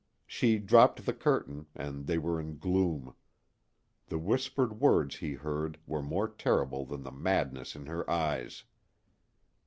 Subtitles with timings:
[0.25, 3.13] She dropped the curtain, and they were in gloom.
[4.07, 8.63] The whispered words he heard were more terrible than the madness in her eyes.